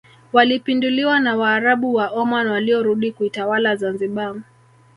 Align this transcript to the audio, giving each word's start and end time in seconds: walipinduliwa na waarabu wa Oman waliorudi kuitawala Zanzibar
walipinduliwa 0.33 1.19
na 1.19 1.35
waarabu 1.35 1.93
wa 1.93 2.07
Oman 2.09 2.47
waliorudi 2.47 3.11
kuitawala 3.11 3.75
Zanzibar 3.75 4.35